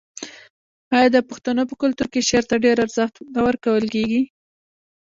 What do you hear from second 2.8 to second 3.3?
ارزښت